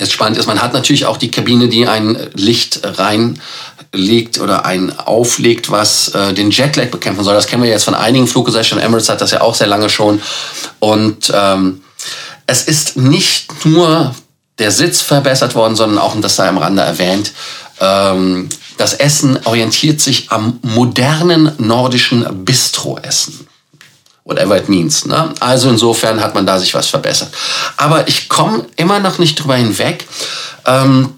jetzt 0.00 0.12
spannend 0.12 0.38
ist. 0.38 0.46
Man 0.46 0.60
hat 0.60 0.72
natürlich 0.72 1.06
auch 1.06 1.16
die 1.16 1.30
Kabine, 1.30 1.68
die 1.68 1.86
ein 1.86 2.16
Licht 2.34 2.80
reinlegt 2.82 4.40
oder 4.40 4.64
ein 4.64 4.98
auflegt, 4.98 5.70
was 5.70 6.08
äh, 6.08 6.32
den 6.34 6.50
Jetlag 6.50 6.90
bekämpfen 6.90 7.24
soll. 7.24 7.34
Das 7.34 7.46
kennen 7.46 7.62
wir 7.62 7.70
jetzt 7.70 7.84
von 7.84 7.94
einigen 7.94 8.26
Fluggesellschaften. 8.26 8.84
Emirates 8.84 9.08
hat 9.08 9.20
das 9.20 9.30
ja 9.30 9.42
auch 9.42 9.54
sehr 9.54 9.66
lange 9.66 9.88
schon. 9.88 10.20
Und 10.78 11.32
ähm, 11.34 11.82
es 12.46 12.64
ist 12.64 12.96
nicht 12.96 13.64
nur 13.64 14.14
der 14.58 14.70
Sitz 14.70 15.00
verbessert 15.00 15.54
worden, 15.54 15.76
sondern 15.76 15.98
auch, 15.98 16.14
und 16.14 16.22
das 16.22 16.36
sei 16.36 16.48
am 16.48 16.58
Rande 16.58 16.82
erwähnt, 16.82 17.32
ähm, 17.80 18.48
das 18.76 18.94
Essen 18.94 19.38
orientiert 19.44 20.00
sich 20.00 20.30
am 20.30 20.58
modernen 20.62 21.52
nordischen 21.58 22.44
Bistro-Essen. 22.44 23.46
Whatever 24.30 24.56
it 24.56 24.68
means. 24.68 25.06
Ne? 25.06 25.34
Also 25.40 25.68
insofern 25.68 26.20
hat 26.20 26.36
man 26.36 26.46
da 26.46 26.56
sich 26.56 26.72
was 26.72 26.86
verbessert. 26.86 27.30
Aber 27.76 28.06
ich 28.06 28.28
komme 28.28 28.64
immer 28.76 29.00
noch 29.00 29.18
nicht 29.18 29.34
drüber 29.34 29.56
hinweg, 29.56 30.06
ähm, 30.66 31.14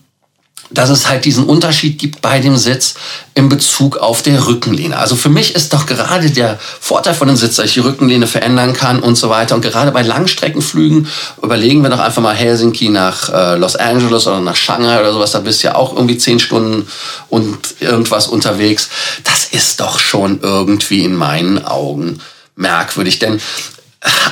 dass 0.70 0.88
es 0.88 1.10
halt 1.10 1.26
diesen 1.26 1.44
Unterschied 1.44 1.98
gibt 1.98 2.22
bei 2.22 2.38
dem 2.38 2.56
Sitz 2.56 2.94
in 3.34 3.50
Bezug 3.50 3.98
auf 3.98 4.22
der 4.22 4.46
Rückenlehne. 4.46 4.96
Also 4.96 5.14
für 5.14 5.28
mich 5.28 5.54
ist 5.54 5.74
doch 5.74 5.84
gerade 5.84 6.30
der 6.30 6.58
Vorteil 6.58 7.12
von 7.12 7.28
dem 7.28 7.36
Sitz, 7.36 7.56
dass 7.56 7.66
ich 7.66 7.74
die 7.74 7.80
Rückenlehne 7.80 8.26
verändern 8.26 8.72
kann 8.72 9.00
und 9.00 9.16
so 9.16 9.28
weiter. 9.28 9.54
Und 9.54 9.60
gerade 9.60 9.90
bei 9.90 10.00
Langstreckenflügen 10.00 11.06
überlegen 11.42 11.82
wir 11.82 11.90
doch 11.90 11.98
einfach 11.98 12.22
mal 12.22 12.34
Helsinki 12.34 12.88
nach 12.88 13.28
äh, 13.28 13.56
Los 13.56 13.76
Angeles 13.76 14.26
oder 14.26 14.40
nach 14.40 14.56
Shanghai 14.56 15.00
oder 15.00 15.12
sowas. 15.12 15.32
Da 15.32 15.40
bist 15.40 15.62
du 15.62 15.68
ja 15.68 15.74
auch 15.74 15.94
irgendwie 15.94 16.16
zehn 16.16 16.38
Stunden 16.38 16.88
und 17.28 17.58
irgendwas 17.80 18.26
unterwegs. 18.26 18.88
Das 19.24 19.44
ist 19.44 19.80
doch 19.80 19.98
schon 19.98 20.40
irgendwie 20.40 21.04
in 21.04 21.14
meinen 21.14 21.62
Augen 21.62 22.20
merkwürdig. 22.56 23.18
Denn 23.18 23.40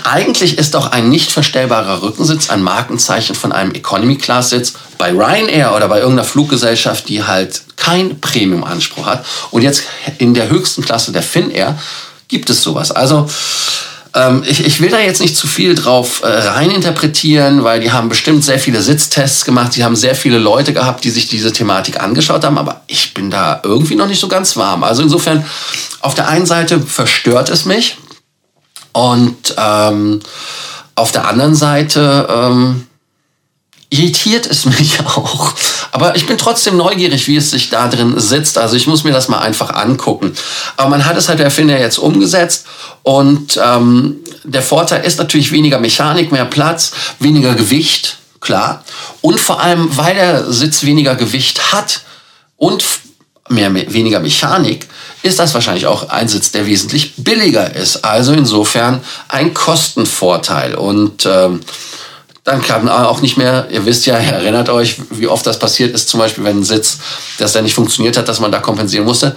eigentlich 0.04 0.58
ist 0.58 0.74
doch 0.74 0.90
ein 0.90 1.08
nicht 1.10 1.30
verstellbarer 1.30 2.02
Rückensitz 2.02 2.50
ein 2.50 2.62
Markenzeichen 2.62 3.36
von 3.36 3.52
einem 3.52 3.72
Economy-Class-Sitz 3.72 4.74
bei 4.98 5.12
Ryanair 5.12 5.74
oder 5.76 5.88
bei 5.88 5.98
irgendeiner 5.98 6.26
Fluggesellschaft, 6.26 7.08
die 7.08 7.22
halt 7.22 7.62
kein 7.76 8.20
Premium-Anspruch 8.20 9.06
hat. 9.06 9.24
Und 9.50 9.62
jetzt 9.62 9.84
in 10.18 10.34
der 10.34 10.48
höchsten 10.48 10.82
Klasse 10.82 11.12
der 11.12 11.22
Finnair 11.22 11.78
gibt 12.26 12.50
es 12.50 12.62
sowas. 12.62 12.90
Also 12.90 13.28
ähm, 14.14 14.42
ich, 14.44 14.66
ich 14.66 14.80
will 14.80 14.90
da 14.90 14.98
jetzt 14.98 15.20
nicht 15.20 15.36
zu 15.36 15.46
viel 15.46 15.76
drauf 15.76 16.22
äh, 16.24 16.26
reininterpretieren, 16.26 17.62
weil 17.62 17.78
die 17.78 17.92
haben 17.92 18.08
bestimmt 18.08 18.44
sehr 18.44 18.58
viele 18.58 18.82
Sitztests 18.82 19.44
gemacht. 19.44 19.76
Die 19.76 19.84
haben 19.84 19.94
sehr 19.94 20.16
viele 20.16 20.38
Leute 20.38 20.72
gehabt, 20.72 21.04
die 21.04 21.10
sich 21.10 21.28
diese 21.28 21.52
Thematik 21.52 22.00
angeschaut 22.00 22.44
haben. 22.44 22.58
Aber 22.58 22.82
ich 22.88 23.14
bin 23.14 23.30
da 23.30 23.60
irgendwie 23.62 23.94
noch 23.94 24.08
nicht 24.08 24.20
so 24.20 24.26
ganz 24.26 24.56
warm. 24.56 24.82
Also 24.82 25.02
insofern, 25.02 25.44
auf 26.00 26.14
der 26.14 26.28
einen 26.28 26.46
Seite 26.46 26.80
verstört 26.80 27.50
es 27.50 27.66
mich, 27.66 27.98
und 28.92 29.54
ähm, 29.56 30.20
auf 30.94 31.12
der 31.12 31.28
anderen 31.28 31.54
Seite 31.54 32.26
ähm, 32.30 32.86
irritiert 33.90 34.46
es 34.46 34.64
mich 34.78 35.00
auch. 35.00 35.52
Aber 35.92 36.16
ich 36.16 36.26
bin 36.26 36.38
trotzdem 36.38 36.76
neugierig, 36.76 37.26
wie 37.26 37.36
es 37.36 37.50
sich 37.50 37.68
da 37.68 37.88
drin 37.88 38.14
sitzt. 38.18 38.56
Also 38.56 38.76
ich 38.76 38.86
muss 38.86 39.04
mir 39.04 39.12
das 39.12 39.28
mal 39.28 39.40
einfach 39.40 39.74
angucken. 39.74 40.32
Aber 40.76 40.90
man 40.90 41.04
hat 41.04 41.16
es 41.16 41.28
halt 41.28 41.40
der 41.40 41.46
Erfinder 41.46 41.78
jetzt 41.78 41.98
umgesetzt. 41.98 42.66
Und 43.02 43.60
ähm, 43.62 44.16
der 44.44 44.62
Vorteil 44.62 45.04
ist 45.04 45.18
natürlich 45.18 45.52
weniger 45.52 45.80
Mechanik, 45.80 46.32
mehr 46.32 46.44
Platz, 46.44 46.92
weniger 47.18 47.54
Gewicht, 47.54 48.18
klar. 48.40 48.84
Und 49.20 49.40
vor 49.40 49.60
allem, 49.60 49.96
weil 49.96 50.14
der 50.14 50.52
Sitz 50.52 50.84
weniger 50.84 51.16
Gewicht 51.16 51.72
hat 51.72 52.02
und 52.56 52.84
mehr, 53.48 53.74
weniger 53.74 54.20
Mechanik, 54.20 54.86
ist 55.22 55.38
das 55.38 55.54
wahrscheinlich 55.54 55.86
auch 55.86 56.08
ein 56.08 56.28
Sitz, 56.28 56.50
der 56.50 56.66
wesentlich 56.66 57.14
billiger 57.16 57.74
ist. 57.74 58.04
Also 58.04 58.32
insofern 58.32 59.00
ein 59.28 59.54
Kostenvorteil. 59.54 60.74
Und 60.74 61.26
ähm, 61.26 61.60
dann 62.44 62.62
kann 62.62 62.88
auch 62.88 63.20
nicht 63.20 63.36
mehr, 63.36 63.68
ihr 63.70 63.84
wisst 63.84 64.06
ja, 64.06 64.16
erinnert 64.18 64.68
euch, 64.68 64.96
wie 65.10 65.28
oft 65.28 65.46
das 65.46 65.58
passiert 65.58 65.94
ist, 65.94 66.08
zum 66.08 66.20
Beispiel, 66.20 66.44
wenn 66.44 66.58
ein 66.58 66.64
Sitz, 66.64 66.98
dass 67.38 67.52
der 67.52 67.62
nicht 67.62 67.74
funktioniert 67.74 68.16
hat, 68.16 68.28
dass 68.28 68.40
man 68.40 68.52
da 68.52 68.58
kompensieren 68.58 69.04
musste. 69.04 69.36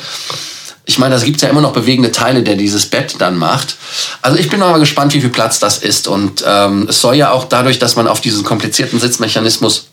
Ich 0.86 1.00
meine, 1.00 1.16
da 1.16 1.24
gibt 1.24 1.42
ja 1.42 1.48
immer 1.48 1.62
noch 1.62 1.72
bewegende 1.72 2.12
Teile, 2.12 2.44
der 2.44 2.56
dieses 2.56 2.88
Bett 2.88 3.16
dann 3.20 3.38
macht. 3.38 3.78
Also 4.22 4.38
ich 4.38 4.50
bin 4.50 4.60
mal 4.60 4.78
gespannt, 4.80 5.14
wie 5.14 5.22
viel 5.22 5.30
Platz 5.30 5.60
das 5.60 5.78
ist. 5.78 6.10
Und 6.10 6.44
ähm, 6.46 6.88
es 6.90 7.00
soll 7.00 7.16
ja 7.16 7.32
auch 7.32 7.46
dadurch, 7.46 7.80
dass 7.80 7.96
man 7.96 8.08
auf 8.08 8.20
diesen 8.20 8.44
komplizierten 8.44 9.00
Sitzmechanismus 9.00 9.88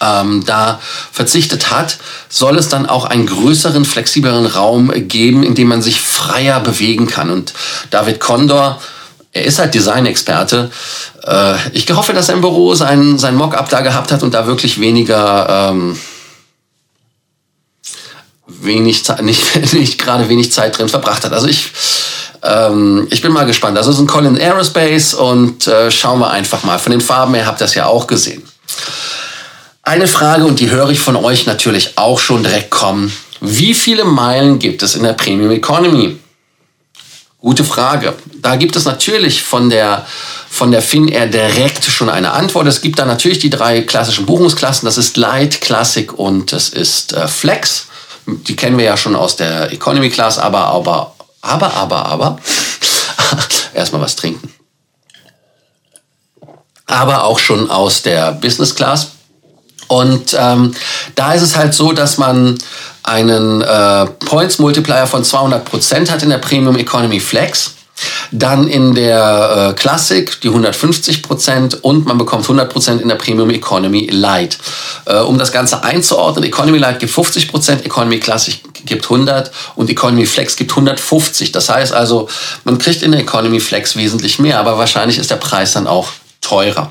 ähm, 0.00 0.44
da 0.46 0.80
verzichtet 1.12 1.70
hat, 1.70 1.98
soll 2.28 2.56
es 2.58 2.68
dann 2.68 2.86
auch 2.86 3.04
einen 3.04 3.26
größeren, 3.26 3.84
flexibleren 3.84 4.46
Raum 4.46 4.92
geben, 5.08 5.42
in 5.42 5.54
dem 5.54 5.68
man 5.68 5.82
sich 5.82 6.00
freier 6.00 6.60
bewegen 6.60 7.06
kann. 7.06 7.30
Und 7.30 7.52
David 7.90 8.20
Condor, 8.20 8.80
er 9.32 9.44
ist 9.44 9.58
halt 9.58 9.74
Designexperte. 9.74 10.70
Äh, 11.24 11.54
ich 11.72 11.90
hoffe, 11.90 12.12
dass 12.12 12.28
er 12.28 12.34
im 12.34 12.40
Büro 12.40 12.74
sein, 12.74 13.18
sein 13.18 13.36
Mock-up 13.36 13.68
da 13.68 13.80
gehabt 13.80 14.12
hat 14.12 14.22
und 14.22 14.34
da 14.34 14.46
wirklich 14.46 14.80
weniger... 14.80 15.70
Ähm, 15.70 15.98
wenig 18.62 19.04
nicht, 19.22 19.72
nicht 19.72 19.98
gerade 19.98 20.28
wenig 20.28 20.52
Zeit 20.52 20.76
drin 20.76 20.88
verbracht 20.88 21.24
hat. 21.24 21.32
Also 21.32 21.46
ich, 21.46 21.70
ähm, 22.42 23.06
ich 23.10 23.22
bin 23.22 23.32
mal 23.32 23.46
gespannt. 23.46 23.76
Also 23.78 23.90
es 23.90 23.96
ist 23.96 24.02
ein 24.02 24.06
Colin 24.06 24.36
Aerospace 24.36 25.14
und 25.14 25.66
äh, 25.66 25.90
schauen 25.90 26.18
wir 26.18 26.30
einfach 26.30 26.64
mal. 26.64 26.78
Von 26.78 26.92
den 26.92 27.00
Farben 27.00 27.34
her 27.34 27.46
habt 27.46 27.60
ihr 27.60 27.64
das 27.64 27.74
ja 27.74 27.86
auch 27.86 28.06
gesehen. 28.06 28.42
Eine 29.82 30.06
Frage, 30.06 30.44
und 30.44 30.60
die 30.60 30.70
höre 30.70 30.90
ich 30.90 31.00
von 31.00 31.16
euch 31.16 31.46
natürlich 31.46 31.96
auch 31.96 32.18
schon 32.18 32.42
direkt 32.42 32.70
kommen. 32.70 33.12
Wie 33.40 33.72
viele 33.72 34.04
Meilen 34.04 34.58
gibt 34.58 34.82
es 34.82 34.94
in 34.94 35.02
der 35.02 35.14
Premium 35.14 35.50
Economy? 35.50 36.18
Gute 37.40 37.64
Frage. 37.64 38.14
Da 38.42 38.56
gibt 38.56 38.76
es 38.76 38.84
natürlich 38.84 39.42
von 39.42 39.70
der, 39.70 40.06
von 40.50 40.70
der 40.70 40.82
Finnair 40.82 41.26
direkt 41.26 41.86
schon 41.86 42.10
eine 42.10 42.32
Antwort. 42.32 42.66
Es 42.66 42.82
gibt 42.82 42.98
da 42.98 43.06
natürlich 43.06 43.38
die 43.38 43.48
drei 43.48 43.80
klassischen 43.80 44.26
Buchungsklassen. 44.26 44.84
Das 44.84 44.98
ist 44.98 45.16
Light, 45.16 45.62
Classic 45.62 46.12
und 46.12 46.52
das 46.52 46.68
ist 46.68 47.14
äh, 47.14 47.26
Flex. 47.26 47.86
Die 48.26 48.56
kennen 48.56 48.76
wir 48.76 48.84
ja 48.84 48.98
schon 48.98 49.16
aus 49.16 49.36
der 49.36 49.72
Economy 49.72 50.10
Class, 50.10 50.38
aber, 50.38 50.66
aber, 50.66 51.14
aber, 51.40 51.72
aber, 51.72 52.04
aber. 52.04 52.38
Erstmal 53.74 54.02
was 54.02 54.16
trinken. 54.16 54.52
Aber 56.84 57.24
auch 57.24 57.38
schon 57.38 57.70
aus 57.70 58.02
der 58.02 58.32
Business 58.32 58.74
Class. 58.74 59.12
Und 59.90 60.36
ähm, 60.38 60.72
da 61.16 61.32
ist 61.32 61.42
es 61.42 61.56
halt 61.56 61.74
so, 61.74 61.90
dass 61.90 62.16
man 62.16 62.56
einen 63.02 63.60
äh, 63.60 64.06
Points 64.24 64.60
Multiplier 64.60 65.08
von 65.08 65.24
200 65.24 65.64
Prozent 65.64 66.12
hat 66.12 66.22
in 66.22 66.30
der 66.30 66.38
Premium 66.38 66.76
Economy 66.76 67.18
Flex. 67.18 67.74
Dann 68.30 68.68
in 68.68 68.94
der 68.94 69.72
äh, 69.72 69.74
Classic 69.74 70.40
die 70.42 70.48
150 70.48 71.24
Prozent 71.24 71.82
und 71.82 72.06
man 72.06 72.18
bekommt 72.18 72.44
100 72.44 72.72
Prozent 72.72 73.02
in 73.02 73.08
der 73.08 73.16
Premium 73.16 73.50
Economy 73.50 74.08
Light. 74.12 74.58
Äh, 75.06 75.16
um 75.18 75.38
das 75.38 75.50
Ganze 75.50 75.82
einzuordnen, 75.82 76.44
Economy 76.44 76.78
Light 76.78 77.00
gibt 77.00 77.12
50 77.12 77.48
Prozent, 77.48 77.84
Economy 77.84 78.20
Classic 78.20 78.62
gibt 78.86 79.06
100 79.06 79.50
und 79.74 79.90
Economy 79.90 80.24
Flex 80.24 80.54
gibt 80.54 80.70
150. 80.70 81.50
Das 81.50 81.68
heißt 81.68 81.92
also, 81.92 82.28
man 82.62 82.78
kriegt 82.78 83.02
in 83.02 83.10
der 83.10 83.22
Economy 83.22 83.58
Flex 83.58 83.96
wesentlich 83.96 84.38
mehr, 84.38 84.60
aber 84.60 84.78
wahrscheinlich 84.78 85.18
ist 85.18 85.32
der 85.32 85.36
Preis 85.36 85.72
dann 85.72 85.88
auch 85.88 86.10
teurer. 86.50 86.90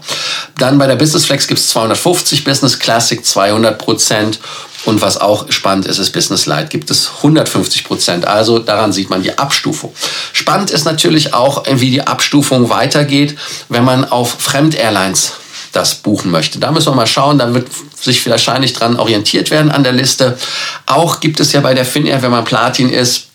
Dann 0.58 0.78
bei 0.78 0.88
der 0.88 0.96
Business 0.96 1.26
Flex 1.26 1.48
gibt 1.48 1.60
es 1.60 1.68
250, 1.70 2.46
Business 2.46 2.80
Classic 2.80 3.24
200 3.24 3.78
Prozent 3.78 4.40
und 4.86 5.02
was 5.02 5.18
auch 5.18 5.52
spannend 5.52 5.86
ist, 5.86 6.00
ist 6.00 6.12
Business 6.12 6.46
Light 6.46 6.70
gibt 6.70 6.90
es 6.90 7.12
150 7.18 7.84
Prozent. 7.84 8.26
Also 8.26 8.60
daran 8.60 8.94
sieht 8.94 9.10
man 9.10 9.22
die 9.22 9.38
Abstufung. 9.38 9.94
Spannend 10.32 10.72
ist 10.72 10.86
natürlich 10.86 11.34
auch, 11.34 11.66
wie 11.70 11.92
die 11.92 12.02
Abstufung 12.02 12.70
weitergeht, 12.70 13.38
wenn 13.68 13.84
man 13.84 14.06
auf 14.06 14.38
Fremd-Airlines 14.40 15.34
das 15.74 15.96
buchen 15.96 16.32
möchte. 16.32 16.60
Da 16.60 16.72
müssen 16.72 16.88
wir 16.88 16.96
mal 16.96 17.06
schauen, 17.06 17.38
da 17.38 17.54
wird 17.54 17.68
sich 18.00 18.26
wahrscheinlich 18.30 18.72
dran 18.74 18.98
orientiert 18.98 19.52
werden 19.52 19.70
an 19.70 19.84
der 19.84 19.92
Liste. 19.92 20.38
Auch 20.86 21.20
gibt 21.20 21.42
es 21.42 21.52
ja 21.52 21.60
bei 21.60 21.74
der 21.74 21.86
Finnair, 21.86 22.22
wenn 22.22 22.32
man 22.32 22.46
Platin 22.46 22.90
ist, 22.90 23.29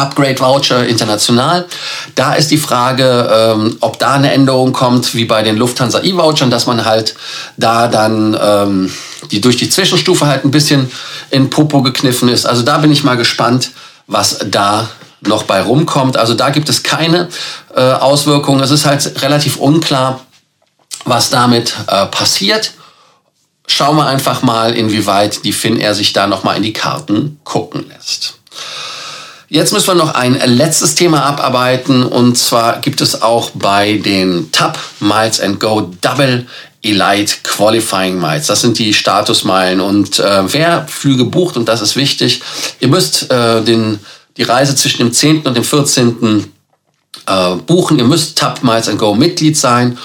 Upgrade 0.00 0.40
Voucher 0.40 0.86
international. 0.86 1.66
Da 2.14 2.34
ist 2.34 2.50
die 2.50 2.58
Frage, 2.58 3.28
ähm, 3.32 3.76
ob 3.80 3.98
da 3.98 4.14
eine 4.14 4.32
Änderung 4.32 4.72
kommt, 4.72 5.14
wie 5.14 5.24
bei 5.24 5.42
den 5.42 5.56
Lufthansa 5.56 6.00
E-Vouchern, 6.02 6.50
dass 6.50 6.66
man 6.66 6.84
halt 6.84 7.14
da 7.56 7.88
dann 7.88 8.36
ähm, 8.40 8.92
die 9.30 9.40
durch 9.40 9.56
die 9.56 9.68
Zwischenstufe 9.68 10.26
halt 10.26 10.44
ein 10.44 10.50
bisschen 10.50 10.90
in 11.30 11.50
Popo 11.50 11.82
gekniffen 11.82 12.28
ist. 12.28 12.46
Also 12.46 12.62
da 12.62 12.78
bin 12.78 12.92
ich 12.92 13.04
mal 13.04 13.16
gespannt, 13.16 13.70
was 14.06 14.38
da 14.46 14.88
noch 15.22 15.44
bei 15.44 15.62
rumkommt. 15.62 16.16
Also 16.16 16.34
da 16.34 16.50
gibt 16.50 16.68
es 16.68 16.82
keine 16.82 17.28
äh, 17.74 17.80
Auswirkungen. 17.80 18.62
Es 18.62 18.70
ist 18.70 18.86
halt 18.86 19.22
relativ 19.22 19.56
unklar, 19.56 20.20
was 21.04 21.30
damit 21.30 21.74
äh, 21.86 22.06
passiert. 22.06 22.72
Schauen 23.66 23.96
wir 23.96 24.06
einfach 24.06 24.42
mal, 24.42 24.74
inwieweit 24.74 25.44
die 25.44 25.52
Finnair 25.52 25.94
sich 25.94 26.12
da 26.12 26.26
noch 26.26 26.42
mal 26.42 26.56
in 26.56 26.62
die 26.62 26.72
Karten 26.72 27.38
gucken 27.44 27.86
lässt. 27.88 28.38
Jetzt 29.52 29.72
müssen 29.72 29.88
wir 29.88 29.94
noch 29.96 30.14
ein 30.14 30.40
letztes 30.46 30.94
Thema 30.94 31.24
abarbeiten 31.24 32.04
und 32.04 32.38
zwar 32.38 32.78
gibt 32.78 33.00
es 33.00 33.20
auch 33.20 33.50
bei 33.50 33.94
den 33.94 34.52
TAP 34.52 34.78
Miles 35.00 35.40
and 35.40 35.58
Go 35.58 35.90
Double 36.00 36.46
Elite 36.84 37.34
Qualifying 37.42 38.20
Miles. 38.20 38.46
Das 38.46 38.60
sind 38.60 38.78
die 38.78 38.94
Statusmeilen 38.94 39.80
und 39.80 40.20
äh, 40.20 40.52
wer 40.52 40.86
Flüge 40.86 41.24
bucht 41.24 41.56
und 41.56 41.68
das 41.68 41.82
ist 41.82 41.96
wichtig, 41.96 42.42
ihr 42.78 42.86
müsst 42.86 43.28
äh, 43.32 43.60
den 43.62 43.98
die 44.36 44.44
Reise 44.44 44.76
zwischen 44.76 44.98
dem 44.98 45.12
10. 45.12 45.40
und 45.40 45.56
dem 45.56 45.64
14. 45.64 46.44
Äh, 47.26 47.56
buchen. 47.66 47.98
Ihr 47.98 48.04
müsst 48.04 48.38
TAP 48.38 48.62
Miles 48.62 48.88
Go 48.98 49.16
Mitglied 49.16 49.56
sein 49.56 49.98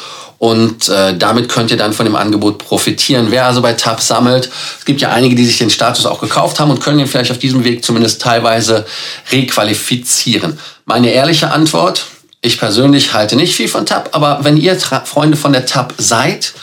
und 0.46 0.90
äh, 0.90 1.18
damit 1.18 1.50
könnt 1.50 1.72
ihr 1.72 1.78
dann 1.78 1.92
von 1.92 2.06
dem 2.06 2.16
Angebot 2.16 2.60
profitieren. 2.60 3.32
Wer 3.32 3.48
also 3.48 3.64
bei 3.64 3.74
TAP 3.74 4.00
sammelt, 4.00 4.48
es 4.78 4.86
gibt 4.86 5.02
ja 5.02 5.10
einige, 5.10 5.34
die 5.34 5.44
sich 5.44 5.58
den 5.58 5.72
Status 5.72 6.06
auch 6.06 6.22
gekauft 6.22 6.60
haben 6.60 6.70
und 6.70 6.80
können 6.84 7.00
ihn 7.00 7.08
vielleicht 7.08 7.32
auf 7.32 7.40
diesem 7.40 7.64
Weg 7.64 7.84
zumindest 7.84 8.22
teilweise 8.22 8.86
requalifizieren. 9.32 10.60
Meine 10.86 11.10
ehrliche 11.10 11.50
Antwort, 11.50 12.06
ich 12.42 12.60
persönlich 12.60 13.16
halte 13.16 13.36
nicht 13.36 13.56
viel 13.56 13.68
von 13.68 13.88
TAP, 13.88 14.10
aber 14.12 14.42
wenn 14.44 14.56
ihr 14.56 14.80
Freunde 14.80 15.36
von 15.36 15.52
der 15.52 15.66
TAP 15.66 15.96
seid, 15.98 16.54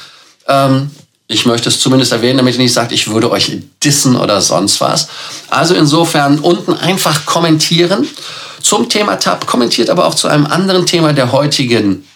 ähm, 0.46 0.92
ich 1.26 1.44
möchte 1.44 1.68
es 1.68 1.80
zumindest 1.80 2.12
erwähnen, 2.12 2.36
damit 2.36 2.54
ihr 2.54 2.60
nicht 2.60 2.74
sagt, 2.74 2.92
ich 2.92 3.10
würde 3.10 3.32
euch 3.32 3.62
dissen 3.82 4.14
oder 4.14 4.40
sonst 4.42 4.80
was. 4.80 5.08
Also 5.50 5.74
insofern 5.74 6.38
unten 6.38 6.74
einfach 6.74 7.26
kommentieren 7.26 8.06
zum 8.62 8.88
Thema 8.88 9.16
TAP, 9.16 9.48
kommentiert 9.48 9.90
aber 9.90 10.06
auch 10.06 10.14
zu 10.14 10.28
einem 10.28 10.46
anderen 10.46 10.86
Thema 10.86 11.12
der 11.12 11.32
heutigen 11.32 12.06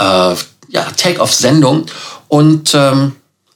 äh, 0.00 0.34
ja, 0.68 0.84
Take-off-Sendung 0.96 1.86
und 2.28 2.74
ähm, 2.74 3.12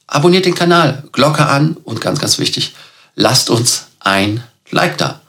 abonniert 0.07 0.45
den 0.45 0.55
Kanal, 0.55 1.03
Glocke 1.11 1.45
an 1.45 1.77
und 1.83 2.01
ganz, 2.01 2.19
ganz 2.19 2.39
wichtig, 2.39 2.73
lasst 3.15 3.49
uns 3.49 3.87
ein 3.99 4.43
Like 4.69 4.97
da. 4.97 5.21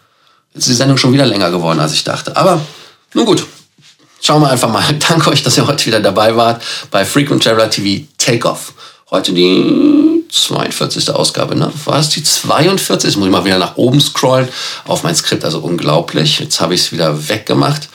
Jetzt 0.54 0.64
ist 0.64 0.70
die 0.70 0.74
Sendung 0.74 0.96
schon 0.96 1.12
wieder 1.12 1.26
länger 1.26 1.50
geworden, 1.50 1.80
als 1.80 1.92
ich 1.92 2.04
dachte. 2.04 2.36
Aber 2.36 2.60
nun 3.12 3.26
gut, 3.26 3.46
schauen 4.20 4.42
wir 4.42 4.50
einfach 4.50 4.70
mal. 4.70 4.84
Danke 5.08 5.30
euch, 5.30 5.42
dass 5.42 5.56
ihr 5.56 5.66
heute 5.66 5.86
wieder 5.86 6.00
dabei 6.00 6.36
wart 6.36 6.62
bei 6.90 7.04
Frequent 7.04 7.42
Traveler 7.42 7.70
TV 7.70 8.06
Takeoff. 8.18 8.72
Heute 9.10 9.32
die 9.32 10.24
42. 10.30 11.10
Ausgabe, 11.10 11.54
ne? 11.54 11.70
War 11.84 11.98
es 12.00 12.08
die 12.08 12.22
42? 12.22 13.08
Jetzt 13.08 13.16
muss 13.16 13.26
ich 13.26 13.32
mal 13.32 13.44
wieder 13.44 13.58
nach 13.58 13.76
oben 13.76 14.00
scrollen 14.00 14.48
auf 14.86 15.02
mein 15.02 15.14
Skript, 15.14 15.44
also 15.44 15.58
unglaublich. 15.58 16.40
Jetzt 16.40 16.60
habe 16.60 16.74
ich 16.74 16.82
es 16.82 16.92
wieder 16.92 17.28
weggemacht. 17.28 17.88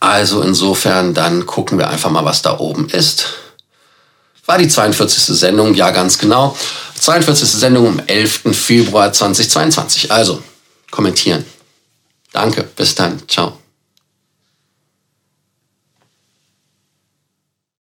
Also 0.00 0.40
insofern, 0.40 1.12
dann 1.12 1.44
gucken 1.46 1.78
wir 1.78 1.88
einfach 1.88 2.10
mal, 2.10 2.24
was 2.24 2.42
da 2.42 2.58
oben 2.58 2.88
ist. 2.88 3.26
War 4.46 4.58
die 4.58 4.68
42. 4.68 5.38
Sendung, 5.38 5.74
ja 5.74 5.90
ganz 5.90 6.18
genau. 6.18 6.56
42. 6.98 7.48
Sendung 7.48 7.86
am 7.86 8.02
11. 8.06 8.42
Februar 8.52 9.12
2022. 9.12 10.10
Also, 10.10 10.42
kommentieren. 10.90 11.44
Danke, 12.32 12.64
bis 12.64 12.94
dann. 12.94 13.22
Ciao. 13.28 13.59